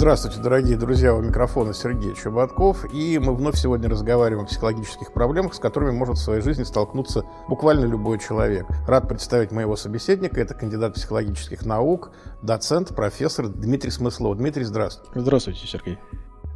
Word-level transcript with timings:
Здравствуйте, 0.00 0.40
дорогие 0.40 0.78
друзья, 0.78 1.14
у 1.14 1.20
микрофона 1.20 1.74
Сергей 1.74 2.14
Чеботков, 2.14 2.90
и 2.90 3.18
мы 3.18 3.34
вновь 3.34 3.56
сегодня 3.56 3.86
разговариваем 3.86 4.46
о 4.46 4.48
психологических 4.48 5.12
проблемах, 5.12 5.52
с 5.52 5.58
которыми 5.58 5.90
может 5.90 6.16
в 6.16 6.22
своей 6.22 6.40
жизни 6.40 6.62
столкнуться 6.62 7.26
буквально 7.48 7.84
любой 7.84 8.18
человек. 8.18 8.66
Рад 8.88 9.06
представить 9.06 9.52
моего 9.52 9.76
собеседника, 9.76 10.40
это 10.40 10.54
кандидат 10.54 10.94
психологических 10.94 11.66
наук, 11.66 12.12
доцент, 12.40 12.96
профессор 12.96 13.48
Дмитрий 13.48 13.90
Смыслов. 13.90 14.38
Дмитрий, 14.38 14.64
здравствуйте. 14.64 15.20
Здравствуйте, 15.20 15.66
Сергей. 15.66 15.98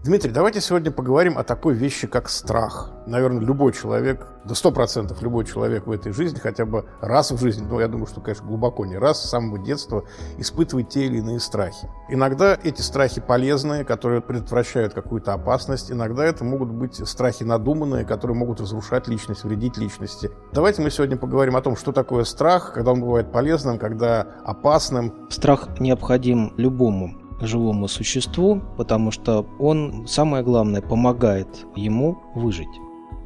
Дмитрий, 0.04 0.32
давайте 0.32 0.60
сегодня 0.60 0.90
поговорим 0.90 1.38
о 1.38 1.44
такой 1.44 1.72
вещи, 1.72 2.06
как 2.06 2.28
страх. 2.28 2.92
Наверное, 3.06 3.40
любой 3.40 3.72
человек, 3.72 4.26
до 4.45 4.54
сто 4.54 4.70
процентов 4.70 5.22
любой 5.22 5.46
человек 5.46 5.86
в 5.86 5.90
этой 5.90 6.12
жизни 6.12 6.38
хотя 6.38 6.66
бы 6.66 6.84
раз 7.00 7.30
в 7.30 7.40
жизни, 7.40 7.66
ну, 7.66 7.80
я 7.80 7.88
думаю, 7.88 8.06
что, 8.06 8.20
конечно, 8.20 8.46
глубоко 8.46 8.84
не 8.84 8.98
раз, 8.98 9.24
с 9.24 9.30
самого 9.30 9.59
детства 9.59 10.04
испытывает 10.36 10.90
те 10.90 11.06
или 11.06 11.20
иные 11.20 11.40
страхи. 11.40 11.88
Иногда 12.10 12.54
эти 12.62 12.82
страхи 12.82 13.22
полезные, 13.22 13.86
которые 13.86 14.20
предотвращают 14.20 14.92
какую-то 14.92 15.32
опасность. 15.32 15.90
Иногда 15.90 16.23
это 16.26 16.45
могут 16.45 16.68
быть 16.68 16.96
страхи 17.09 17.42
надуманные, 17.42 18.04
которые 18.04 18.36
могут 18.36 18.60
разрушать 18.60 19.09
личность, 19.09 19.45
вредить 19.45 19.78
личности. 19.78 20.30
Давайте 20.52 20.82
мы 20.82 20.90
сегодня 20.90 21.16
поговорим 21.16 21.56
о 21.56 21.62
том, 21.62 21.76
что 21.76 21.92
такое 21.92 22.24
страх, 22.24 22.74
когда 22.74 22.92
он 22.92 23.00
бывает 23.00 23.32
полезным, 23.32 23.78
когда 23.78 24.26
опасным. 24.45 25.30
Страх 25.30 25.80
необходим 25.80 26.52
любому 26.59 27.23
живому 27.41 27.88
существу, 27.88 28.60
потому 28.77 29.10
что 29.10 29.46
он, 29.59 30.07
самое 30.07 30.43
главное, 30.43 30.82
помогает 30.82 31.66
ему 31.76 32.18
выжить. 32.35 32.68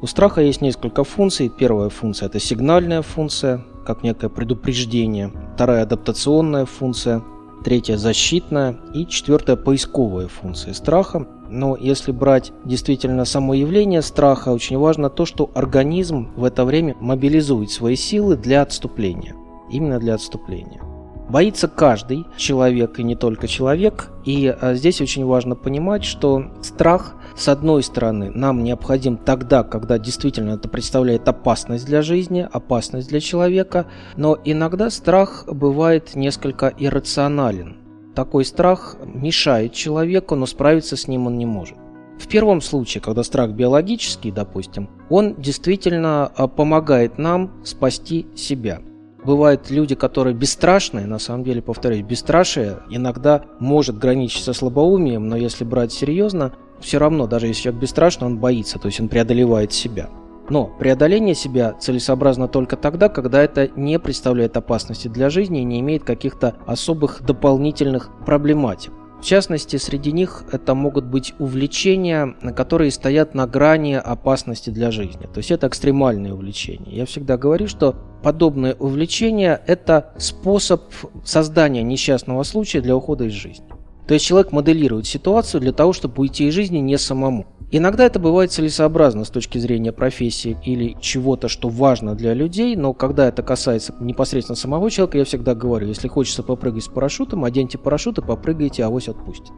У 0.01 0.07
страха 0.07 0.41
есть 0.41 0.61
несколько 0.61 1.03
функций. 1.03 1.49
Первая 1.49 1.89
функция– 1.89 2.25
это 2.29 2.39
сигнальная 2.39 3.01
функция, 3.01 3.65
как 3.85 4.01
некое 4.03 4.29
предупреждение. 4.29 5.31
Вторая– 5.55 5.81
адаптационная 5.83 6.65
функция. 6.65 7.21
Третья– 7.65 7.97
защитная. 7.97 8.79
И 8.93 9.05
четвертая– 9.05 9.55
поисковая 9.57 10.29
функция 10.29 10.73
страха. 10.73 11.27
Но 11.49 11.75
если 11.75 12.13
брать 12.13 12.53
действительно 12.63 13.25
само 13.25 13.55
явление 13.55 14.01
страха, 14.01 14.49
очень 14.49 14.77
важно 14.77 15.09
то, 15.09 15.25
что 15.25 15.49
организм 15.53 16.31
в 16.37 16.45
это 16.45 16.63
время 16.63 16.95
мобилизует 17.01 17.69
свои 17.69 17.95
силы 17.97 18.37
для 18.37 18.61
отступления. 18.61 19.35
Именно 19.69 19.99
для 19.99 20.13
отступления. 20.13 20.81
Боится 21.29 21.67
каждый 21.67 22.25
человек 22.37 22.97
и 22.97 23.03
не 23.03 23.15
только 23.15 23.47
человек. 23.47 24.09
И 24.25 24.47
а, 24.47 24.73
здесь 24.73 24.99
очень 24.99 25.25
важно 25.25 25.55
понимать, 25.55 26.03
что 26.03 26.45
страх, 26.63 27.13
с 27.35 27.47
одной 27.47 27.83
стороны, 27.83 28.31
нам 28.31 28.63
необходим 28.63 29.15
тогда, 29.15 29.63
когда 29.63 29.99
действительно 29.99 30.55
это 30.55 30.67
представляет 30.67 31.27
опасность 31.27 31.85
для 31.85 32.01
жизни, 32.01 32.47
опасность 32.51 33.09
для 33.09 33.19
человека, 33.19 33.85
но 34.17 34.39
иногда 34.43 34.89
страх 34.89 35.45
бывает 35.47 36.15
несколько 36.15 36.73
иррационален. 36.79 37.77
Такой 38.15 38.43
страх 38.43 38.97
мешает 39.05 39.73
человеку, 39.73 40.33
но 40.33 40.47
справиться 40.47 40.97
с 40.97 41.07
ним 41.07 41.27
он 41.27 41.37
не 41.37 41.45
может. 41.45 41.77
В 42.17 42.27
первом 42.27 42.59
случае, 42.59 43.01
когда 43.01 43.23
страх 43.23 43.51
биологический, 43.51 44.31
допустим, 44.31 44.89
он 45.11 45.35
действительно 45.35 46.31
а, 46.35 46.47
помогает 46.47 47.19
нам 47.19 47.51
спасти 47.63 48.25
себя– 48.35 48.81
Бывают 49.23 49.69
люди, 49.69 49.95
которые 49.95 50.33
бесстрашные, 50.33 51.05
на 51.05 51.19
самом 51.19 51.43
деле, 51.43 51.61
повторюсь, 51.61 52.01
бесстрашие 52.01 52.79
иногда 52.89 53.43
может 53.59 53.97
граничить 53.97 54.43
со 54.43 54.53
слабоумием, 54.53 55.27
но 55.27 55.35
если 55.35 55.65
брать 55.65 55.91
серьезно, 55.91 56.53
все 56.79 56.97
равно, 56.99 57.27
даже 57.27 57.47
если 57.47 57.63
человек 57.63 57.81
бесстрашный, 57.81 58.27
он 58.27 58.37
боится, 58.37 58.79
то 58.79 58.87
есть 58.87 59.01
он 59.01 59.09
преодолевает 59.09 59.73
себя. 59.73 60.09
Но 60.49 60.65
преодоление 60.65 61.35
себя 61.35 61.73
целесообразно 61.73 62.47
только 62.47 62.75
тогда, 62.75 63.09
когда 63.09 63.43
это 63.43 63.69
не 63.75 63.99
представляет 63.99 64.57
опасности 64.57 65.07
для 65.07 65.29
жизни 65.29 65.61
и 65.61 65.65
не 65.65 65.79
имеет 65.79 66.03
каких-то 66.03 66.55
особых 66.65 67.21
дополнительных 67.21 68.09
проблематик. 68.25 68.91
В 69.19 69.25
частности, 69.25 69.75
среди 69.75 70.13
них 70.13 70.43
это 70.51 70.73
могут 70.75 71.05
быть 71.05 71.33
увлечения, 71.39 72.35
которые 72.55 72.89
стоят 72.89 73.35
на 73.35 73.47
грани 73.47 73.93
опасности 73.93 74.69
для 74.69 74.91
жизни. 74.91 75.27
То 75.33 75.39
есть 75.39 75.51
это 75.51 75.67
экстремальные 75.67 76.33
увлечения. 76.33 76.95
Я 76.95 77.05
всегда 77.05 77.37
говорю, 77.37 77.67
что 77.67 77.95
подобное 78.23 78.75
увлечение– 78.75 79.61
это 79.67 80.13
способ 80.17 80.83
создания 81.25 81.83
несчастного 81.83 82.43
случая 82.43 82.81
для 82.81 82.95
ухода 82.95 83.25
из 83.25 83.33
жизни. 83.33 83.67
То 84.09 84.15
есть 84.15 84.25
человек 84.25 84.51
моделирует 84.51 85.05
ситуацию 85.05 85.61
для 85.61 85.71
того, 85.71 85.93
чтобы 85.93 86.15
уйти 86.21 86.47
из 86.47 86.55
жизни 86.55 86.79
не 86.79 86.97
самому. 86.97 87.45
Иногда 87.69 88.07
это 88.07 88.17
бывает 88.19 88.51
целесообразно 88.51 89.23
с 89.23 89.29
точки 89.29 89.59
зрения 89.59 89.91
профессии 89.91 90.57
или 90.65 90.97
чего-то, 90.99 91.47
что 91.47 91.69
важно 91.69 92.15
для 92.15 92.33
людей, 92.33 92.75
но 92.75 92.95
когда 92.95 93.27
это 93.27 93.43
касается 93.43 93.93
непосредственно 93.99 94.55
самого 94.55 94.89
человека, 94.89 95.19
я 95.19 95.25
всегда 95.25 95.53
говорю, 95.53 95.89
если 95.89 96.07
хочется 96.07 96.41
попрыгать 96.41 96.85
с 96.85 96.87
парашютом, 96.87 97.45
оденьте 97.45 97.77
парашют 97.77 98.17
и 98.17 98.23
попрыгайте, 98.23 98.83
авось 98.83 99.09
отпустит. 99.09 99.53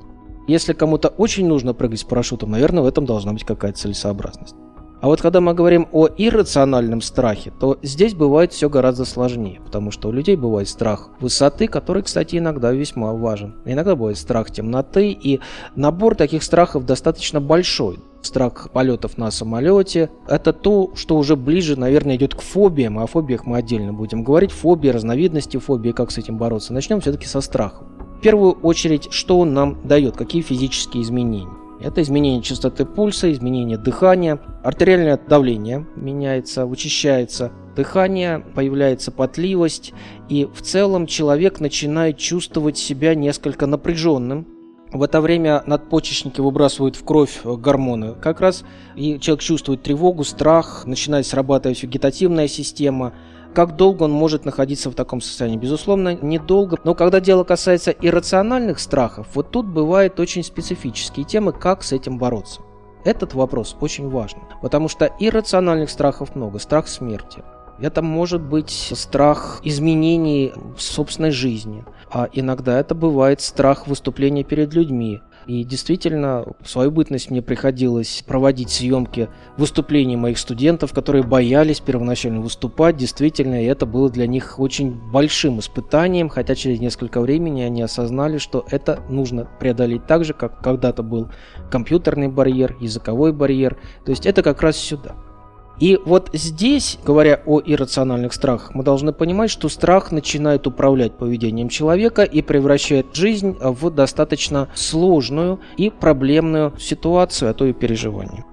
Если 0.49 0.73
кому-то 0.73 1.07
очень 1.07 1.47
нужно 1.47 1.73
прыгать 1.73 2.01
с 2.01 2.03
парашютом, 2.03 2.51
наверное, 2.51 2.83
в 2.83 2.87
этом 2.87 3.05
должна 3.05 3.31
быть 3.31 3.45
какая-то 3.45 3.79
целесообразность. 3.79 4.55
А 5.01 5.07
вот 5.07 5.19
когда 5.19 5.41
мы 5.41 5.55
говорим 5.55 5.87
о 5.91 6.07
иррациональном 6.15 7.01
страхе, 7.01 7.51
то 7.59 7.79
здесь 7.81 8.13
бывает 8.13 8.53
все 8.53 8.69
гораздо 8.69 9.03
сложнее, 9.05 9.59
потому 9.65 9.89
что 9.89 10.09
у 10.09 10.11
людей 10.11 10.35
бывает 10.35 10.69
страх 10.69 11.09
высоты, 11.19 11.67
который, 11.67 12.03
кстати, 12.03 12.37
иногда 12.37 12.71
весьма 12.71 13.11
важен. 13.13 13.55
Иногда 13.65 13.95
бывает 13.95 14.19
страх 14.19 14.51
темноты, 14.51 15.09
и 15.09 15.39
набор 15.75 16.13
таких 16.13 16.43
страхов 16.43 16.85
достаточно 16.85 17.41
большой. 17.41 17.97
Страх 18.21 18.69
полетов 18.71 19.17
на 19.17 19.31
самолете– 19.31 20.11
это 20.27 20.53
то, 20.53 20.91
что 20.93 21.17
уже 21.17 21.35
ближе, 21.35 21.75
наверное, 21.79 22.15
идет 22.15 22.35
к 22.35 22.41
фобиям, 22.41 22.99
а 22.99 23.03
о 23.03 23.07
фобиях 23.07 23.47
мы 23.47 23.57
отдельно 23.57 23.93
будем 23.93 24.23
говорить. 24.23 24.51
Фобии, 24.51 24.89
разновидности 24.89 25.57
фобии, 25.57 25.89
как 25.89 26.11
с 26.11 26.19
этим 26.19 26.37
бороться. 26.37 26.73
Начнем 26.73 27.01
все-таки 27.01 27.25
со 27.25 27.41
страхом. 27.41 27.87
В 28.19 28.21
первую 28.21 28.51
очередь, 28.51 29.07
что 29.09 29.39
он 29.39 29.55
нам 29.55 29.79
дает, 29.83 30.15
какие 30.15 30.43
физические 30.43 31.01
изменения. 31.01 31.60
Это 31.83 32.01
изменение 32.01 32.43
частоты 32.43 32.85
пульса, 32.85 33.31
изменение 33.31 33.77
дыхания, 33.77 34.39
артериальное 34.63 35.17
давление 35.17 35.87
меняется, 35.95 36.65
учащается 36.65 37.51
дыхание, 37.75 38.39
появляется 38.53 39.11
потливость, 39.11 39.93
и 40.29 40.45
в 40.45 40.61
целом 40.61 41.07
человек 41.07 41.59
начинает 41.59 42.17
чувствовать 42.17 42.77
себя 42.77 43.15
несколько 43.15 43.65
напряженным. 43.65 44.47
В 44.93 45.01
это 45.03 45.21
время 45.21 45.63
надпочечники 45.65 46.41
выбрасывают 46.41 46.97
в 46.97 47.03
кровь 47.03 47.39
гормоны 47.43 48.13
как 48.13 48.41
раз, 48.41 48.63
и 48.95 49.19
человек 49.19 49.41
чувствует 49.41 49.81
тревогу, 49.81 50.23
страх, 50.23 50.85
начинает 50.85 51.25
срабатывать 51.25 51.81
вегетативная 51.81 52.47
система– 52.47 53.13
как 53.53 53.75
долго 53.75 54.03
он 54.03 54.11
может 54.11 54.45
находиться 54.45 54.89
в 54.89 54.95
таком 54.95 55.21
состоянии? 55.21 55.57
Безусловно, 55.57 56.15
недолго. 56.21 56.77
Но 56.83 56.95
когда 56.95 57.19
дело 57.19 57.43
касается 57.43 57.91
иррациональных 57.91 58.79
страхов, 58.79 59.27
вот 59.33 59.51
тут 59.51 59.65
бывают 59.65 60.19
очень 60.19 60.43
специфические 60.43 61.25
темы, 61.25 61.51
как 61.51 61.83
с 61.83 61.91
этим 61.91 62.17
бороться. 62.17 62.61
Этот 63.03 63.33
вопрос 63.33 63.75
очень 63.81 64.09
важен, 64.09 64.39
потому 64.61 64.87
что 64.87 65.11
иррациональных 65.19 65.89
страхов 65.89 66.35
много. 66.35 66.59
Страх 66.59 66.87
смерти. 66.87 67.43
Это 67.79 68.03
может 68.03 68.43
быть 68.43 68.69
страх 68.69 69.59
изменений 69.63 70.53
в 70.77 70.81
собственной 70.81 71.31
жизни, 71.31 71.83
а 72.11 72.29
иногда 72.31 72.79
это 72.79 72.93
бывает 72.93 73.41
страх 73.41 73.87
выступления 73.87 74.43
перед 74.43 74.75
людьми, 74.75 75.21
и 75.47 75.63
действительно, 75.63 76.45
в 76.61 76.69
свою 76.69 76.91
бытность 76.91 77.31
мне 77.31 77.41
приходилось 77.41 78.23
проводить 78.25 78.69
съемки 78.69 79.29
выступлений 79.57 80.15
моих 80.15 80.37
студентов, 80.37 80.93
которые 80.93 81.23
боялись 81.23 81.79
первоначально 81.79 82.41
выступать. 82.41 82.97
Действительно, 82.97 83.63
и 83.63 83.65
это 83.65 83.85
было 83.85 84.09
для 84.09 84.27
них 84.27 84.59
очень 84.59 84.91
большим 85.11 85.59
испытанием, 85.59 86.29
хотя 86.29 86.55
через 86.55 86.79
несколько 86.79 87.21
времени 87.21 87.61
они 87.61 87.81
осознали, 87.81 88.37
что 88.37 88.65
это 88.69 89.03
нужно 89.09 89.49
преодолеть 89.59 90.05
так 90.05 90.25
же, 90.25 90.33
как 90.33 90.61
когда-то 90.61 91.03
был 91.03 91.29
компьютерный 91.69 92.27
барьер, 92.27 92.77
языковой 92.79 93.33
барьер. 93.33 93.77
То 94.05 94.11
есть 94.11 94.25
это 94.25 94.43
как 94.43 94.61
раз 94.61 94.77
сюда. 94.77 95.15
И 95.81 95.99
вот 96.05 96.29
здесь, 96.31 96.99
говоря 97.03 97.41
о 97.47 97.59
иррациональных 97.59 98.33
страхах, 98.33 98.75
мы 98.75 98.83
должны 98.83 99.13
понимать, 99.13 99.49
что 99.49 99.67
страх 99.67 100.11
начинает 100.11 100.67
управлять 100.67 101.17
поведением 101.17 101.69
человека 101.69 102.21
и 102.21 102.43
превращает 102.43 103.15
жизнь 103.15 103.57
в 103.59 103.89
достаточно 103.89 104.69
сложную 104.75 105.59
и 105.77 105.89
проблемную 105.89 106.77
ситуацию, 106.77 107.49
а 107.49 107.53
то 107.55 107.65
и 107.65 107.73
переживание. 107.73 108.45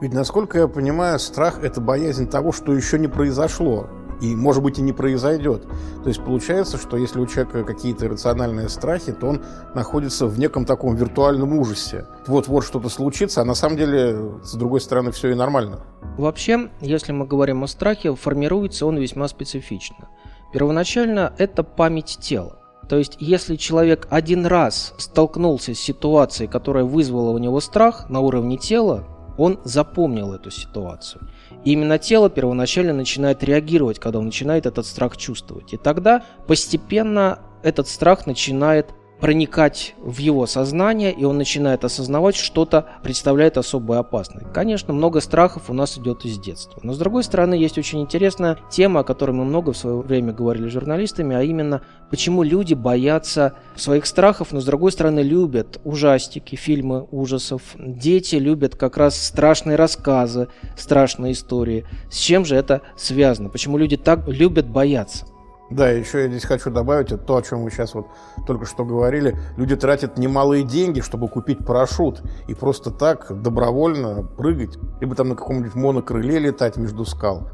Ведь, 0.00 0.12
насколько 0.12 0.58
я 0.58 0.66
понимаю, 0.66 1.20
страх– 1.20 1.60
это 1.62 1.80
боязнь 1.80 2.28
того, 2.28 2.50
что 2.50 2.74
еще 2.74 2.98
не 2.98 3.06
произошло 3.06 3.86
и, 4.20 4.34
может 4.34 4.62
быть, 4.62 4.78
и 4.78 4.82
не 4.82 4.92
произойдет. 4.92 5.66
То 6.02 6.08
есть 6.08 6.22
получается, 6.24 6.76
что 6.76 6.96
если 6.96 7.20
у 7.20 7.26
человека 7.26 7.64
какие-то 7.64 8.08
рациональные 8.08 8.68
страхи, 8.68 9.12
то 9.12 9.26
он 9.28 9.42
находится 9.74 10.26
в 10.26 10.38
неком 10.38 10.64
таком 10.64 10.96
виртуальном 10.96 11.56
ужасе. 11.58 12.06
Вот-вот 12.26 12.64
что-то 12.64 12.88
случится, 12.88 13.42
а 13.42 13.44
на 13.44 13.54
самом 13.54 13.76
деле, 13.76 14.18
с 14.42 14.54
другой 14.54 14.80
стороны, 14.80 15.12
все 15.12 15.30
и 15.30 15.34
нормально. 15.34 15.80
Вообще, 16.16 16.70
если 16.80 17.12
мы 17.12 17.26
говорим 17.26 17.64
о 17.64 17.66
страхе, 17.66 18.14
формируется 18.14 18.86
он 18.86 18.96
весьма 18.98 19.28
специфично. 19.28 20.08
Первоначально 20.52 21.32
это 21.38 21.64
память 21.64 22.18
тела. 22.20 22.58
То 22.88 22.96
есть, 22.96 23.16
если 23.18 23.56
человек 23.56 24.06
один 24.10 24.46
раз 24.46 24.94
столкнулся 24.98 25.74
с 25.74 25.80
ситуацией, 25.80 26.48
которая 26.48 26.84
вызвала 26.84 27.30
у 27.30 27.38
него 27.38 27.60
страх 27.60 28.08
на 28.10 28.20
уровне 28.20 28.58
тела, 28.58 29.04
он 29.36 29.58
запомнил 29.64 30.32
эту 30.32 30.50
ситуацию. 30.50 31.28
И 31.64 31.72
именно 31.72 31.98
тело 31.98 32.30
первоначально 32.30 32.92
начинает 32.92 33.42
реагировать, 33.42 33.98
когда 33.98 34.18
он 34.18 34.26
начинает 34.26 34.66
этот 34.66 34.86
страх 34.86 35.16
чувствовать. 35.16 35.72
И 35.72 35.76
тогда 35.76 36.22
постепенно 36.46 37.40
этот 37.62 37.88
страх 37.88 38.26
начинает 38.26 38.94
проникать 39.20 39.94
в 39.98 40.18
его 40.18 40.46
сознание, 40.46 41.12
и 41.12 41.24
он 41.24 41.38
начинает 41.38 41.84
осознавать, 41.84 42.36
что-то 42.36 42.86
представляет 43.02 43.56
особую 43.56 43.98
опасность. 43.98 44.46
Конечно, 44.52 44.92
много 44.92 45.20
страхов 45.20 45.70
у 45.70 45.72
нас 45.72 45.96
идет 45.98 46.24
из 46.24 46.38
детства. 46.38 46.80
Но 46.82 46.92
с 46.92 46.98
другой 46.98 47.24
стороны, 47.24 47.54
есть 47.54 47.78
очень 47.78 48.00
интересная 48.00 48.58
тема, 48.70 49.00
о 49.00 49.04
которой 49.04 49.32
мы 49.32 49.44
много 49.44 49.72
в 49.72 49.76
свое 49.76 50.00
время 50.00 50.32
говорили 50.32 50.68
с 50.68 50.72
журналистами, 50.72 51.34
а 51.36 51.42
именно, 51.42 51.82
почему 52.10 52.42
люди 52.42 52.74
боятся 52.74 53.54
своих 53.76 54.06
страхов, 54.06 54.52
но 54.52 54.60
с 54.60 54.64
другой 54.64 54.92
стороны 54.92 55.20
любят 55.20 55.80
ужастики, 55.84 56.56
фильмы 56.56 57.06
ужасов. 57.10 57.62
Дети 57.78 58.36
любят 58.36 58.76
как 58.76 58.96
раз 58.96 59.20
страшные 59.20 59.76
рассказы, 59.76 60.48
страшные 60.76 61.32
истории. 61.32 61.86
С 62.10 62.18
чем 62.18 62.44
же 62.44 62.56
это 62.56 62.82
связано? 62.96 63.48
Почему 63.48 63.78
люди 63.78 63.96
так 63.96 64.28
любят 64.28 64.68
бояться? 64.68 65.26
Да, 65.70 65.90
еще 65.90 66.22
я 66.22 66.28
здесь 66.28 66.44
хочу 66.44 66.70
добавить 66.70 67.12
это 67.12 67.24
то, 67.24 67.36
о 67.36 67.42
чем 67.42 67.60
мы 67.60 67.70
сейчас 67.70 67.94
вот 67.94 68.06
только 68.46 68.66
что 68.66 68.84
говорили. 68.84 69.36
Люди 69.56 69.76
тратят 69.76 70.18
немалые 70.18 70.62
деньги, 70.62 71.00
чтобы 71.00 71.28
купить 71.28 71.64
парашют 71.64 72.22
и 72.48 72.54
просто 72.54 72.90
так 72.90 73.42
добровольно 73.42 74.22
прыгать, 74.22 74.76
либо 75.00 75.14
там 75.14 75.30
на 75.30 75.36
каком-нибудь 75.36 75.74
монокрыле 75.74 76.38
летать 76.38 76.76
между 76.76 77.04
скал. 77.04 77.48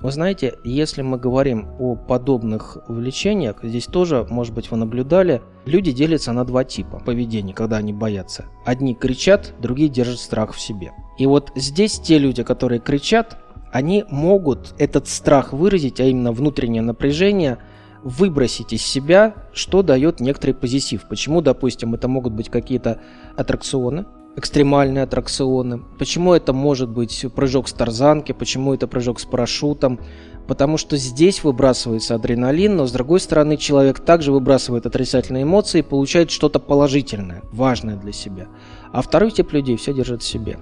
Вы 0.00 0.10
знаете, 0.12 0.54
если 0.64 1.02
мы 1.02 1.18
говорим 1.18 1.68
о 1.78 1.94
подобных 1.94 2.78
увлечениях, 2.88 3.56
здесь 3.62 3.84
тоже, 3.84 4.26
может 4.30 4.54
быть, 4.54 4.70
вы 4.70 4.78
наблюдали, 4.78 5.42
люди 5.66 5.92
делятся 5.92 6.32
на 6.32 6.46
два 6.46 6.64
типа 6.64 7.00
поведения, 7.04 7.52
когда 7.52 7.76
они 7.76 7.92
боятся. 7.92 8.46
Одни 8.64 8.94
кричат, 8.94 9.52
другие 9.58 9.90
держат 9.90 10.18
страх 10.18 10.54
в 10.54 10.60
себе. 10.60 10.92
И 11.18 11.26
вот 11.26 11.52
здесь 11.54 12.00
те 12.00 12.16
люди, 12.16 12.42
которые 12.42 12.80
кричат, 12.80 13.36
они 13.72 14.04
могут 14.08 14.74
этот 14.78 15.08
страх 15.08 15.52
выразить, 15.52 16.00
а 16.00 16.04
именно 16.04 16.32
внутреннее 16.32 16.82
напряжение, 16.82 17.58
выбросить 18.02 18.72
из 18.72 18.82
себя, 18.82 19.34
что 19.52 19.82
дает 19.82 20.20
некоторый 20.20 20.52
позитив. 20.52 21.06
Почему, 21.08 21.40
допустим, 21.40 21.94
это 21.94 22.08
могут 22.08 22.32
быть 22.32 22.48
какие-то 22.48 23.00
аттракционы, 23.36 24.06
экстремальные 24.36 25.04
аттракционы, 25.04 25.82
почему 25.98 26.32
это 26.32 26.52
может 26.52 26.88
быть 26.88 27.26
прыжок 27.34 27.68
с 27.68 27.72
тарзанки, 27.72 28.32
почему 28.32 28.74
это 28.74 28.86
прыжок 28.86 29.20
с 29.20 29.24
парашютом, 29.24 30.00
потому 30.46 30.78
что 30.78 30.96
здесь 30.96 31.44
выбрасывается 31.44 32.14
адреналин, 32.14 32.76
но 32.76 32.86
с 32.86 32.92
другой 32.92 33.20
стороны 33.20 33.56
человек 33.56 34.00
также 34.00 34.32
выбрасывает 34.32 34.86
отрицательные 34.86 35.42
эмоции 35.42 35.80
и 35.80 35.82
получает 35.82 36.30
что-то 36.30 36.58
положительное, 36.58 37.42
важное 37.52 37.96
для 37.96 38.12
себя. 38.12 38.48
А 38.92 39.02
второй 39.02 39.30
тип 39.30 39.52
людей 39.52 39.76
все 39.76 39.92
держит 39.92 40.22
в 40.22 40.26
себе. 40.26 40.58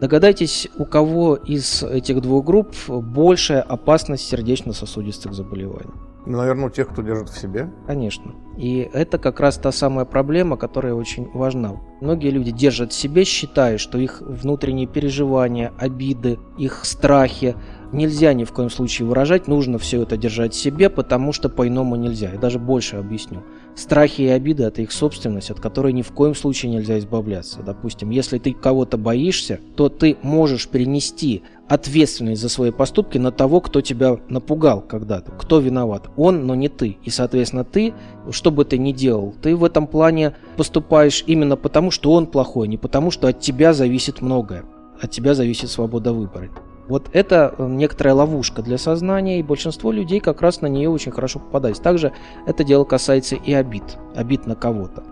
Догадайтесь, 0.00 0.68
у 0.76 0.84
кого 0.84 1.36
из 1.36 1.82
этих 1.82 2.20
двух 2.20 2.44
групп 2.44 2.74
большая 2.88 3.62
опасность 3.62 4.26
сердечно-сосудистых 4.28 5.32
заболеваний? 5.32 5.92
Ну, 6.26 6.38
наверное, 6.38 6.66
у 6.66 6.70
тех, 6.70 6.88
кто 6.88 7.02
держит 7.02 7.28
в 7.28 7.38
себе. 7.38 7.70
Конечно. 7.86 8.34
И 8.56 8.88
это 8.92 9.18
как 9.18 9.40
раз 9.40 9.58
та 9.58 9.70
самая 9.72 10.06
проблема, 10.06 10.56
которая 10.56 10.94
очень 10.94 11.28
важна. 11.34 11.76
Многие 12.00 12.30
люди 12.30 12.50
держат 12.50 12.92
в 12.92 12.94
себе, 12.94 13.24
считая, 13.24 13.76
что 13.76 13.98
их 13.98 14.22
внутренние 14.22 14.86
переживания, 14.86 15.72
обиды, 15.78 16.38
их 16.56 16.84
страхи 16.84 17.56
нельзя 17.92 18.32
ни 18.32 18.44
в 18.44 18.52
коем 18.52 18.70
случае 18.70 19.06
выражать, 19.06 19.48
нужно 19.48 19.78
все 19.78 20.02
это 20.02 20.16
держать 20.16 20.54
в 20.54 20.60
себе, 20.60 20.88
потому 20.88 21.32
что 21.32 21.48
по-иному 21.48 21.96
нельзя. 21.96 22.30
Я 22.32 22.38
даже 22.38 22.58
больше 22.58 22.96
объясню. 22.96 23.42
Страхи 23.74 24.22
и 24.22 24.28
обиды– 24.28 24.62
это 24.64 24.82
их 24.82 24.92
собственность, 24.92 25.50
от 25.50 25.58
которой 25.58 25.92
ни 25.92 26.02
в 26.02 26.12
коем 26.12 26.34
случае 26.34 26.70
нельзя 26.70 26.98
избавляться. 26.98 27.60
Допустим, 27.60 28.10
если 28.10 28.38
ты 28.38 28.52
кого-то 28.52 28.96
боишься, 28.96 29.58
то 29.76 29.88
ты 29.88 30.16
можешь 30.22 30.68
перенести 30.68 31.42
ответственность 31.68 32.40
за 32.40 32.48
свои 32.48 32.70
поступки 32.70 33.18
на 33.18 33.32
того, 33.32 33.60
кто 33.60 33.80
тебя 33.80 34.18
напугал 34.28 34.80
когда-то. 34.80 35.32
Кто 35.32 35.58
виноват? 35.58 36.08
Он, 36.16 36.46
но 36.46 36.54
не 36.54 36.68
ты. 36.68 36.98
И, 37.02 37.10
соответственно, 37.10 37.64
ты, 37.64 37.94
что 38.30 38.52
бы 38.52 38.64
ты 38.64 38.78
ни 38.78 38.92
делал, 38.92 39.34
ты 39.42 39.56
в 39.56 39.64
этом 39.64 39.88
плане 39.88 40.36
поступаешь 40.56 41.24
именно 41.26 41.56
потому, 41.56 41.90
что 41.90 42.12
он 42.12 42.26
плохой, 42.26 42.68
не 42.68 42.76
потому, 42.76 43.10
что 43.10 43.26
от 43.26 43.40
тебя 43.40 43.72
зависит 43.72 44.20
многое. 44.20 44.64
От 45.00 45.10
тебя 45.10 45.34
зависит 45.34 45.68
свобода 45.70 46.12
выбора. 46.12 46.50
Вот 46.88 47.08
это 47.12 47.54
э, 47.56 47.66
некоторая 47.66 48.14
ловушка 48.14 48.62
для 48.62 48.78
сознания, 48.78 49.38
и 49.38 49.42
большинство 49.42 49.90
людей 49.90 50.20
как 50.20 50.42
раз 50.42 50.60
на 50.60 50.66
нее 50.66 50.90
очень 50.90 51.12
хорошо 51.12 51.38
попадает. 51.38 51.80
Также 51.80 52.12
это 52.46 52.64
дело 52.64 52.84
касается 52.84 53.36
и 53.36 53.52
обид, 53.52 53.84
обид 54.14 54.46
на 54.46 54.54
кого-то. 54.54 55.02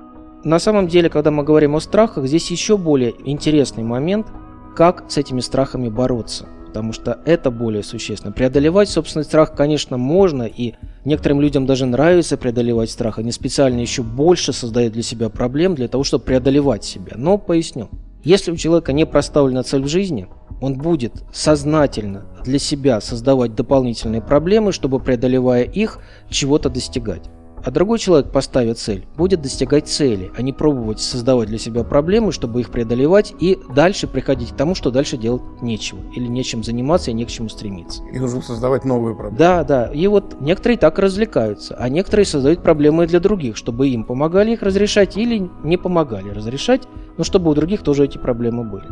На 0.44 0.58
самом 0.58 0.88
деле, 0.88 1.08
когда 1.08 1.30
мы 1.30 1.44
говорим 1.44 1.76
о 1.76 1.80
страхах, 1.80 2.26
здесь 2.26 2.50
еще 2.50 2.76
более 2.76 3.14
интересный 3.24 3.84
момент, 3.84 4.26
как 4.74 5.04
с 5.08 5.16
этими 5.16 5.40
страхами 5.40 5.88
бороться. 5.88 6.46
Потому 6.66 6.94
что 6.94 7.20
это 7.26 7.50
более 7.50 7.82
существенно. 7.82 8.32
Преодолевать 8.32 8.88
собственный 8.88 9.24
страх, 9.24 9.54
конечно, 9.54 9.98
можно, 9.98 10.44
и 10.44 10.72
некоторым 11.04 11.40
людям 11.40 11.66
даже 11.66 11.84
нравится 11.84 12.38
преодолевать 12.38 12.90
страх. 12.90 13.18
Они 13.18 13.30
специально 13.30 13.78
еще 13.78 14.02
больше 14.02 14.54
создают 14.54 14.94
для 14.94 15.02
себя 15.02 15.28
проблем 15.28 15.74
для 15.74 15.88
того, 15.88 16.02
чтобы 16.02 16.24
преодолевать 16.24 16.82
себя. 16.82 17.12
Но 17.16 17.36
поясню. 17.36 17.90
Если 18.24 18.52
у 18.52 18.56
человека 18.56 18.92
не 18.92 19.04
проставлена 19.04 19.64
цель 19.64 19.82
в 19.82 19.88
жизни, 19.88 20.28
он 20.60 20.74
будет 20.74 21.24
сознательно 21.32 22.24
для 22.44 22.60
себя 22.60 23.00
создавать 23.00 23.56
дополнительные 23.56 24.22
проблемы, 24.22 24.70
чтобы, 24.70 25.00
преодолевая 25.00 25.64
их, 25.64 25.98
чего-то 26.30 26.68
достигать. 26.68 27.28
А 27.64 27.70
другой 27.70 27.98
человек, 28.00 28.32
поставит 28.32 28.78
цель, 28.78 29.06
будет 29.16 29.40
достигать 29.40 29.86
цели, 29.86 30.32
а 30.36 30.42
не 30.42 30.52
пробовать 30.52 31.00
создавать 31.00 31.48
для 31.48 31.58
себя 31.58 31.84
проблемы, 31.84 32.32
чтобы 32.32 32.60
их 32.60 32.70
преодолевать 32.70 33.34
и 33.38 33.58
дальше 33.72 34.08
приходить 34.08 34.50
к 34.50 34.56
тому, 34.56 34.74
что 34.74 34.90
дальше 34.90 35.16
делать 35.16 35.42
нечего, 35.60 36.00
или 36.14 36.26
нечем 36.26 36.64
заниматься 36.64 37.12
и 37.12 37.14
не 37.14 37.24
к 37.24 37.28
чему 37.28 37.48
стремиться. 37.48 38.02
И 38.12 38.18
нужно 38.18 38.42
создавать 38.42 38.84
новые 38.84 39.14
проблемы. 39.14 39.38
Да, 39.38 39.62
да. 39.62 39.86
И 39.92 40.06
вот 40.08 40.40
некоторые 40.40 40.76
так 40.76 40.98
развлекаются, 40.98 41.76
а 41.78 41.88
некоторые 41.88 42.26
создают 42.26 42.62
проблемы 42.62 43.06
для 43.06 43.20
других, 43.20 43.56
чтобы 43.56 43.88
им 43.88 44.04
помогали 44.04 44.52
их 44.52 44.62
разрешать 44.62 45.16
или 45.16 45.48
не 45.62 45.76
помогали 45.76 46.30
разрешать, 46.30 46.82
но 47.16 47.24
чтобы 47.24 47.50
у 47.50 47.54
других 47.54 47.82
тоже 47.82 48.04
эти 48.04 48.18
проблемы 48.18 48.64
были. 48.64 48.86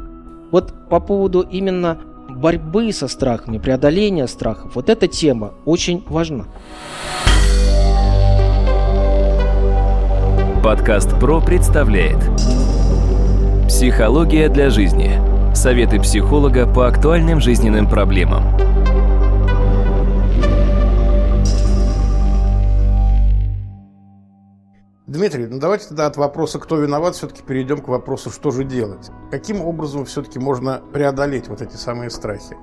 Вот 0.50 0.72
по 0.88 1.00
поводу 1.00 1.40
именно 1.40 1.98
борьбы 2.28 2.92
со 2.92 3.08
страхами, 3.08 3.58
преодоления 3.58 4.26
страхов, 4.26 4.74
вот 4.74 4.88
эта 4.88 5.06
тема 5.06 5.52
очень 5.64 6.04
важна. 6.08 6.44
Подкаст 10.62 11.18
ПРО 11.18 11.40
представляет 11.40 12.18
Психология 13.66 14.48
для 14.48 14.68
жизни. 14.68 15.12
Советы 15.54 16.00
психолога 16.00 16.66
по 16.66 16.86
актуальным 16.86 17.40
жизненным 17.40 17.88
проблемам. 17.88 18.69
Дмитрий, 25.10 25.48
ну 25.48 25.58
давайте 25.58 25.88
тогда 25.88 26.06
от 26.06 26.16
вопроса, 26.16 26.60
кто 26.60 26.76
виноват, 26.76 27.16
все-таки 27.16 27.42
перейдем 27.42 27.78
к 27.78 27.88
вопросу, 27.88 28.30
что 28.30 28.52
же 28.52 28.62
делать. 28.62 29.10
Каким 29.32 29.60
образом 29.60 30.04
все-таки 30.04 30.38
можно 30.38 30.82
преодолеть 30.92 31.48
вот 31.48 31.62
эти 31.62 31.74
самые 31.74 32.10
страхи? 32.10 32.56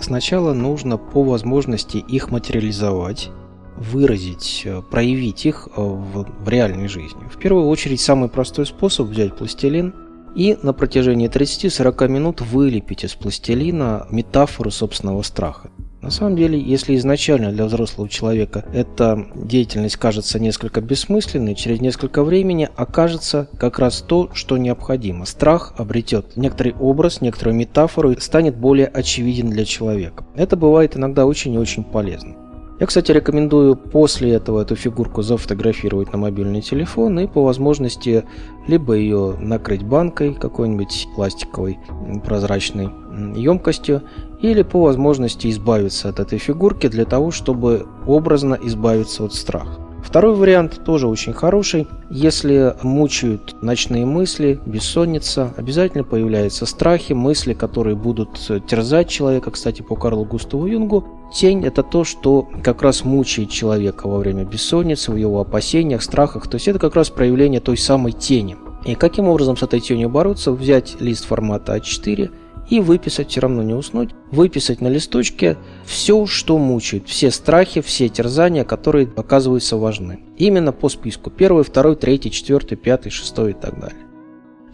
Сначала 0.00 0.52
нужно 0.54 0.98
по 0.98 1.22
возможности 1.22 1.98
их 1.98 2.32
материализовать, 2.32 3.30
выразить, 3.76 4.62
э, 4.64 4.82
проявить 4.82 5.46
их 5.46 5.68
э, 5.68 5.80
в, 5.80 6.26
в 6.44 6.48
реальной 6.48 6.88
жизни. 6.88 7.28
В 7.32 7.38
первую 7.38 7.68
очередь 7.68 8.00
самый 8.00 8.28
простой 8.28 8.66
способ 8.66 9.06
взять 9.06 9.36
пластилин 9.36 9.94
и 10.34 10.58
на 10.64 10.72
протяжении 10.72 11.30
30-40 11.30 12.08
минут 12.08 12.40
вылепить 12.40 13.04
из 13.04 13.14
пластилина 13.14 14.08
метафору 14.10 14.72
собственного 14.72 15.22
страха. 15.22 15.70
На 16.04 16.10
самом 16.10 16.36
деле, 16.36 16.60
если 16.60 16.94
изначально 16.96 17.50
для 17.50 17.64
взрослого 17.64 18.10
человека 18.10 18.62
эта 18.74 19.26
деятельность 19.34 19.96
кажется 19.96 20.38
несколько 20.38 20.82
бессмысленной, 20.82 21.54
через 21.54 21.80
несколько 21.80 22.22
времени 22.22 22.68
окажется 22.76 23.48
как 23.58 23.78
раз 23.78 24.02
то, 24.02 24.28
что 24.34 24.58
необходимо. 24.58 25.24
Страх 25.24 25.72
обретет 25.78 26.36
некоторый 26.36 26.74
образ, 26.78 27.22
некоторую 27.22 27.56
метафору 27.56 28.10
и 28.10 28.20
станет 28.20 28.54
более 28.54 28.86
очевиден 28.86 29.48
для 29.48 29.64
человека. 29.64 30.26
Это 30.36 30.58
бывает 30.58 30.94
иногда 30.94 31.24
очень 31.24 31.54
и 31.54 31.58
очень 31.58 31.84
полезно. 31.84 32.43
Я, 32.80 32.86
кстати, 32.86 33.12
рекомендую 33.12 33.76
после 33.76 34.32
этого 34.32 34.62
эту 34.62 34.74
фигурку 34.74 35.22
зафотографировать 35.22 36.12
на 36.12 36.18
мобильный 36.18 36.60
телефон 36.60 37.20
и 37.20 37.28
по 37.28 37.44
возможности 37.44 38.24
либо 38.66 38.94
ее 38.94 39.36
накрыть 39.38 39.84
банкой 39.84 40.34
какой-нибудь 40.34 41.06
пластиковой 41.14 41.78
прозрачной 42.24 42.90
емкостью, 43.36 44.02
или 44.40 44.62
по 44.62 44.82
возможности 44.82 45.48
избавиться 45.48 46.08
от 46.08 46.18
этой 46.18 46.38
фигурки 46.38 46.88
для 46.88 47.04
того, 47.04 47.30
чтобы 47.30 47.86
образно 48.06 48.58
избавиться 48.60 49.24
от 49.24 49.34
страха. 49.34 49.83
Второй 50.04 50.36
вариант 50.36 50.84
тоже 50.84 51.08
очень 51.08 51.32
хороший. 51.32 51.88
Если 52.08 52.76
мучают 52.82 53.56
ночные 53.62 54.06
мысли, 54.06 54.60
бессонница, 54.64 55.52
обязательно 55.56 56.04
появляются 56.04 56.66
страхи, 56.66 57.14
мысли, 57.14 57.52
которые 57.52 57.96
будут 57.96 58.38
терзать 58.68 59.08
человека. 59.08 59.50
Кстати, 59.50 59.82
по 59.82 59.96
Карлу 59.96 60.24
Густаву 60.24 60.66
Юнгу, 60.66 61.04
тень– 61.34 61.64
это 61.66 61.82
то, 61.82 62.04
что 62.04 62.46
как 62.62 62.82
раз 62.82 63.04
мучает 63.04 63.50
человека 63.50 64.06
во 64.06 64.18
время 64.18 64.44
бессонницы, 64.44 65.10
в 65.10 65.16
его 65.16 65.40
опасениях, 65.40 66.02
страхах. 66.02 66.46
То 66.46 66.56
есть 66.56 66.68
это 66.68 66.78
как 66.78 66.94
раз 66.94 67.10
проявление 67.10 67.60
той 67.60 67.76
самой 67.76 68.12
тени. 68.12 68.56
И 68.84 68.94
каким 68.94 69.26
образом 69.26 69.56
с 69.56 69.62
этой 69.64 69.80
тенью 69.80 70.10
бороться? 70.10 70.52
Взять 70.52 71.00
лист 71.00 71.24
формата 71.24 71.76
А4 71.76 72.30
и 72.70 72.80
выписать, 72.80 73.30
все 73.30 73.40
равно 73.40 73.62
не 73.62 73.74
уснуть, 73.74 74.10
выписать 74.30 74.80
на 74.80 74.88
листочке 74.88 75.56
все, 75.84 76.26
что 76.26 76.58
мучает, 76.58 77.08
все 77.08 77.30
страхи, 77.30 77.80
все 77.80 78.08
терзания, 78.08 78.64
которые 78.64 79.08
оказываются 79.16 79.76
важны. 79.76 80.20
Именно 80.36 80.72
по 80.72 80.88
списку. 80.88 81.30
Первый, 81.30 81.64
второй, 81.64 81.96
третий, 81.96 82.30
четвертый, 82.30 82.76
пятый, 82.76 83.10
шестой 83.10 83.50
и 83.50 83.54
так 83.54 83.78
далее. 83.78 83.98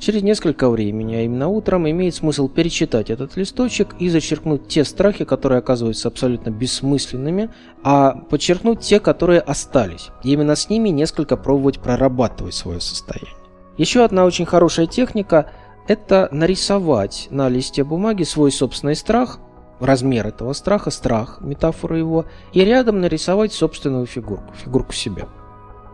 Через 0.00 0.23
несколько 0.23 0.70
времени, 0.70 1.14
а 1.14 1.23
именно 1.23 1.49
утром, 1.49 1.88
имеет 1.88 2.14
смысл 2.14 2.49
перечитать 2.49 3.11
этот 3.11 3.37
листочек 3.37 3.94
и 3.99 4.09
зачеркнуть 4.09 4.66
те 4.66 4.82
страхи, 4.85 5.26
которые 5.26 5.59
оказываются 5.59 6.09
абсолютно 6.09 6.49
бессмысленными, 6.49 7.50
а 7.82 8.12
подчеркнуть 8.12 8.80
те, 8.80 8.99
которые 8.99 9.40
остались. 9.40 10.09
И 10.25 10.32
именно 10.32 10.56
с 10.56 10.70
ними 10.70 10.88
несколько 10.88 11.37
пробовать 11.37 11.80
прорабатывать 11.80 12.54
свое 12.54 12.80
состояние. 12.80 13.37
Еще 13.76 14.02
одна 14.02 14.25
очень 14.25 14.47
хорошая 14.47 14.87
техника 14.87 15.50
это 15.90 16.28
нарисовать 16.30 17.26
на 17.32 17.49
листе 17.49 17.82
бумаги 17.82 18.23
свой 18.23 18.52
собственный 18.52 18.94
страх, 18.94 19.40
размер 19.80 20.28
этого 20.28 20.52
страха, 20.52 20.92
страх, 20.92 21.38
метафора 21.40 21.99
его, 21.99 22.26
и 22.52 22.61
рядом 22.61 23.00
нарисовать 23.00 23.52
собственную 23.52 24.06
фигурку, 24.06 24.54
фигурку 24.54 24.92
себя. 24.92 25.26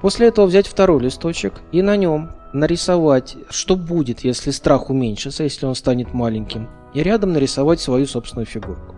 После 0.02 0.28
этого 0.28 0.44
взять 0.44 0.66
второй 0.66 1.00
листочек 1.00 1.54
и 1.72 1.80
на 1.80 1.96
нем 1.96 2.32
нарисовать, 2.52 3.38
что 3.48 3.74
будет, 3.74 4.20
если 4.20 4.50
страх 4.50 4.90
уменьшится, 4.90 5.44
если 5.44 5.64
он 5.64 5.74
станет 5.74 6.12
маленьким, 6.12 6.68
и 6.92 7.02
рядом 7.02 7.32
нарисовать 7.32 7.80
свою 7.80 8.06
собственную 8.06 8.44
фигурку. 8.44 8.94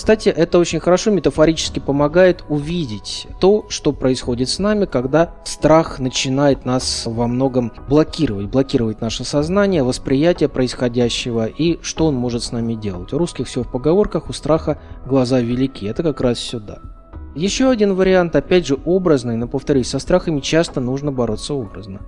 Кстати, 0.00 0.30
это 0.30 0.58
очень 0.58 0.80
хорошо 0.80 1.10
метафорически 1.10 1.78
помогает 1.78 2.42
увидеть 2.48 3.26
то, 3.38 3.66
что 3.68 3.92
происходит 3.92 4.48
с 4.48 4.58
нами, 4.58 4.86
когда 4.86 5.34
страх 5.44 5.98
начинает 5.98 6.64
нас 6.64 7.02
во 7.04 7.26
многом 7.26 7.70
блокировать, 7.86 8.46
блокировать 8.46 9.02
наше 9.02 9.24
сознание, 9.24 9.82
восприятие 9.82 10.48
происходящего 10.48 11.44
и 11.44 11.78
что 11.82 12.06
он 12.06 12.14
может 12.14 12.42
с 12.42 12.50
нами 12.50 12.72
делать. 12.76 13.12
У 13.12 13.18
русских 13.18 13.46
все 13.46 13.62
в 13.62 13.70
поговорках, 13.70 14.30
у 14.30 14.32
страха 14.32 14.80
глаза 15.04 15.40
велики. 15.40 15.84
Это 15.84 16.02
как 16.02 16.22
раз 16.22 16.38
сюда. 16.38 16.78
Еще 17.36 17.68
один 17.68 17.92
вариант, 17.92 18.34
опять 18.34 18.66
же, 18.66 18.78
образный, 18.86 19.36
но 19.36 19.48
повторюсь, 19.48 19.88
со 19.88 19.98
страхами 19.98 20.40
часто 20.40 20.80
нужно 20.80 21.12
бороться 21.12 21.52
образно 21.52 22.00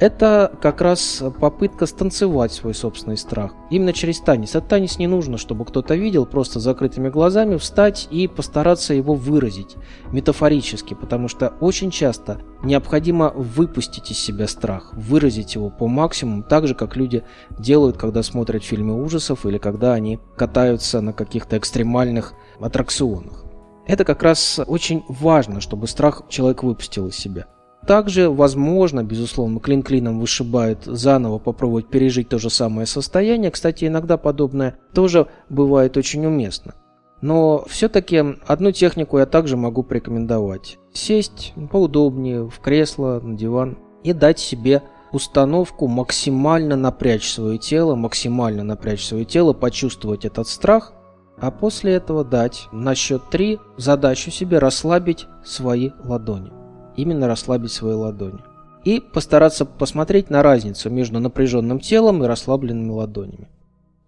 это 0.00 0.52
как 0.60 0.80
раз 0.80 1.22
попытка 1.40 1.86
станцевать 1.86 2.52
свой 2.52 2.74
собственный 2.74 3.16
страх. 3.16 3.52
Именно 3.70 3.92
через 3.92 4.20
танец. 4.20 4.50
Этот 4.50 4.68
танец 4.68 4.98
не 4.98 5.06
нужно, 5.06 5.38
чтобы 5.38 5.64
кто-то 5.64 5.94
видел, 5.94 6.26
просто 6.26 6.60
закрытыми 6.60 7.08
глазами 7.08 7.56
встать 7.56 8.08
и 8.10 8.26
постараться 8.26 8.94
его 8.94 9.14
выразить 9.14 9.76
метафорически, 10.10 10.94
потому 10.94 11.28
что 11.28 11.54
очень 11.60 11.90
часто 11.90 12.40
необходимо 12.62 13.30
выпустить 13.30 14.10
из 14.10 14.18
себя 14.18 14.48
страх, 14.48 14.92
выразить 14.94 15.54
его 15.54 15.70
по 15.70 15.86
максимуму, 15.86 16.42
так 16.42 16.66
же, 16.66 16.74
как 16.74 16.96
люди 16.96 17.22
делают, 17.58 17.96
когда 17.96 18.22
смотрят 18.22 18.64
фильмы 18.64 19.02
ужасов 19.02 19.46
или 19.46 19.58
когда 19.58 19.94
они 19.94 20.18
катаются 20.36 21.00
на 21.00 21.12
каких-то 21.12 21.56
экстремальных 21.58 22.34
аттракционах. 22.60 23.44
Это 23.86 24.04
как 24.04 24.22
раз 24.22 24.60
очень 24.66 25.04
важно, 25.08 25.60
чтобы 25.60 25.86
страх 25.86 26.22
человек 26.28 26.62
выпустил 26.62 27.08
из 27.08 27.16
себя. 27.16 27.46
Также, 27.86 28.30
возможно, 28.30 29.04
безусловно, 29.04 29.60
клин 29.60 29.82
клином 29.82 30.18
вышибает 30.18 30.84
заново 30.84 31.38
попробовать 31.38 31.88
пережить 31.88 32.28
то 32.30 32.38
же 32.38 32.48
самое 32.48 32.86
состояние. 32.86 33.50
Кстати, 33.50 33.84
иногда 33.84 34.16
подобное 34.16 34.76
тоже 34.94 35.26
бывает 35.50 35.96
очень 35.96 36.24
уместно. 36.24 36.74
Но 37.20 37.64
все-таки 37.68 38.22
одну 38.46 38.72
технику 38.72 39.18
я 39.18 39.26
также 39.26 39.56
могу 39.56 39.82
порекомендовать. 39.82 40.78
Сесть 40.92 41.52
поудобнее 41.70 42.48
в 42.48 42.58
кресло, 42.60 43.20
на 43.22 43.36
диван 43.36 43.78
и 44.02 44.12
дать 44.12 44.38
себе 44.38 44.82
установку 45.12 45.86
максимально 45.86 46.76
напрячь 46.76 47.30
свое 47.30 47.58
тело, 47.58 47.94
максимально 47.94 48.64
напрячь 48.64 49.04
свое 49.04 49.24
тело, 49.24 49.52
почувствовать 49.52 50.24
этот 50.24 50.48
страх, 50.48 50.92
а 51.38 51.50
после 51.50 51.94
этого 51.94 52.24
дать 52.24 52.68
на 52.72 52.94
счет 52.94 53.22
3 53.30 53.58
задачу 53.76 54.30
себе 54.30 54.58
расслабить 54.58 55.26
свои 55.44 55.90
ладони 56.04 56.63
именно 56.96 57.26
расслабить 57.26 57.72
свои 57.72 57.94
ладони. 57.94 58.40
И 58.84 59.00
постараться 59.00 59.64
посмотреть 59.64 60.30
на 60.30 60.42
разницу 60.42 60.90
между 60.90 61.20
напряженным 61.20 61.80
телом 61.80 62.22
и 62.22 62.26
расслабленными 62.26 62.90
ладонями. 62.90 63.48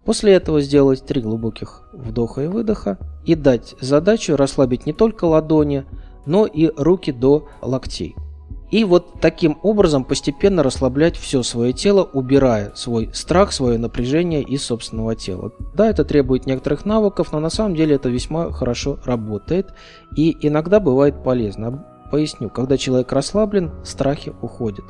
После 0.05 0.33
этого 0.33 0.61
сделать 0.61 1.05
три 1.05 1.21
глубоких 1.21 1.89
вдоха 1.91 2.43
и 2.43 2.47
выдоха 2.47 2.97
и 3.25 3.35
дать 3.35 3.75
задачу 3.81 4.37
расслабить 4.37 4.85
не 4.85 4.93
только 4.93 5.25
ладони, 5.25 5.83
но 6.25 6.45
и 6.45 6.71
руки 6.77 7.11
до 7.11 7.49
локтей. 7.61 8.15
И 8.69 8.83
вот 8.83 9.21
таким 9.21 9.57
образом 9.63 10.03
постепенно 10.03 10.61
расслаблять 10.61 11.15
все 11.15 11.41
свое 11.41 11.71
тело, 11.71 12.03
убирая 12.03 12.73
свой 12.75 13.09
страх, 13.13 13.53
свое 13.53 13.77
напряжение 13.77 14.43
из 14.43 14.63
собственного 14.63 15.15
тела. 15.15 15.53
Да, 15.73 15.89
это 15.89 16.03
требует 16.03 16.45
некоторых 16.45 16.85
навыков, 16.85 17.31
но 17.31 17.39
на 17.39 17.49
самом 17.49 17.75
деле 17.75 17.95
это 17.95 18.09
весьма 18.09 18.51
хорошо 18.51 18.99
работает 19.05 19.73
и 20.15 20.35
иногда 20.41 20.79
бывает 20.81 21.23
полезно. 21.23 21.85
Поясню, 22.11 22.49
когда 22.49 22.77
человек 22.77 23.11
расслаблен, 23.11 23.71
страхи 23.83 24.33
уходят. 24.41 24.85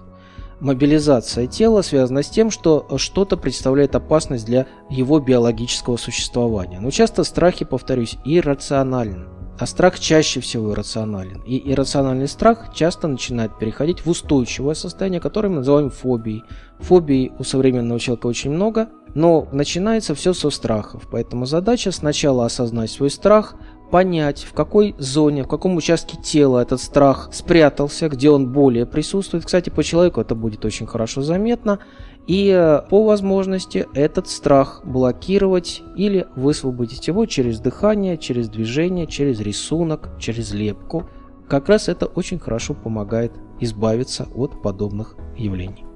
Мобилизация 0.59 1.45
тела 1.45 1.83
связана 1.83 2.23
с 2.23 2.29
тем, 2.29 2.49
что 2.49 2.87
что-то 2.97 3.37
представляет 3.37 3.95
опасность 3.95 4.45
для 4.45 4.65
его 4.89 5.19
биологического 5.19 5.97
существования. 5.97 6.79
Но 6.79 6.89
часто 6.89 7.23
страхи, 7.23 7.63
повторюсь, 7.63 8.17
иррациональны. 8.25 9.25
А 9.59 9.65
страх 9.65 9.99
чаще 9.99 10.39
всего 10.39 10.71
иррационален. 10.71 11.41
И 11.41 11.71
иррациональный 11.71 12.27
страх 12.27 12.73
часто 12.75 13.07
начинает 13.07 13.57
переходить 13.57 14.05
в 14.05 14.09
устойчивое 14.09 14.75
состояние, 14.75 15.19
которое 15.19 15.49
мы 15.49 15.57
называем 15.57 15.89
фобией. 15.89 16.43
Фобий 16.79 17.31
у 17.39 17.43
современного 17.43 17.99
человека 17.99 18.27
очень 18.27 18.51
много, 18.51 18.89
но 19.15 19.47
начинается 19.51 20.13
все 20.13 20.33
со 20.33 20.51
страхов. 20.51 21.07
Поэтому 21.11 21.47
задача 21.47 21.91
сначала 21.91 22.45
осознать 22.45 22.91
свой 22.91 23.09
страх, 23.09 23.55
понять, 23.89 24.43
в 24.43 24.53
какой 24.53 24.95
зоне, 24.97 25.43
в 25.43 25.47
каком 25.47 25.75
участке 25.75 26.17
тела 26.17 26.59
этот 26.59 26.81
страх 26.81 27.29
спрятался, 27.31 28.09
где 28.09 28.29
он 28.29 28.51
более 28.51 28.85
присутствует. 28.85 29.45
Кстати, 29.45 29.69
по 29.69 29.83
человеку 29.83 30.21
это 30.21 30.35
будет 30.35 30.65
очень 30.65 30.87
хорошо 30.87 31.21
заметно. 31.21 31.79
И 32.27 32.49
э, 32.49 32.81
по 32.89 33.05
возможности 33.05 33.87
этот 33.93 34.27
страх 34.27 34.81
блокировать 34.83 35.81
или 35.95 36.27
высвободить 36.35 37.07
его 37.07 37.25
через 37.25 37.59
дыхание, 37.59 38.17
через 38.17 38.49
движение, 38.49 39.07
через 39.07 39.39
рисунок, 39.39 40.09
через 40.19 40.53
лепку. 40.53 41.09
Как 41.47 41.69
раз 41.69 41.87
это 41.87 42.05
очень 42.05 42.39
хорошо 42.39 42.73
помогает 42.73 43.31
избавиться 43.61 44.27
от 44.35 44.61
подобных 44.61 45.15
явлений. 45.37 45.86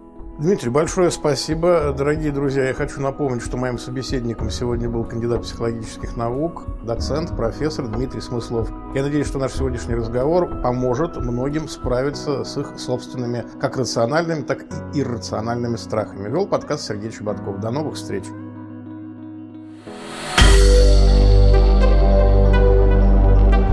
Дмитрий, 0.42 0.72
большое 0.72 1.12
спасибо. 1.12 1.94
Дорогие 1.96 2.32
друзья, 2.32 2.66
я 2.66 2.74
хочу 2.74 3.00
напомнить, 3.00 3.44
что 3.44 3.58
моим 3.58 3.78
собеседником 3.78 4.50
сегодня 4.50 4.90
был 4.90 5.04
кандидат 5.04 5.44
психологических 5.44 6.18
наук, 6.18 6.64
доцент, 6.82 7.38
профессор 7.38 7.86
Дмитрий 7.86 8.22
Смыслов. 8.22 8.72
Я 8.96 9.04
надеюсь, 9.04 9.28
что 9.28 9.38
наш 9.38 9.52
сегодняшний 9.52 9.94
разговор 9.94 10.50
поможет 10.64 11.16
многим 11.16 11.68
справиться 11.68 12.44
с 12.44 12.58
их 12.58 12.80
собственными 12.80 13.46
как 13.60 13.78
рациональными, 13.78 14.42
так 14.42 14.64
и 14.96 15.02
иррациональными 15.02 15.76
страхами. 15.76 16.28
Вел 16.28 16.48
подкаст 16.48 16.88
Сергей 16.88 17.12
Чеботков. 17.12 17.60
До 17.60 17.70
новых 17.70 17.94
встреч. 17.94 18.24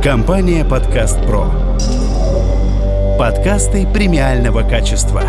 Компания 0.05 0.67
«Подкаст 0.67 1.19
Про». 1.27 1.47
Подкасты 3.19 3.91
премиального 3.91 4.69
качества. 4.69 5.23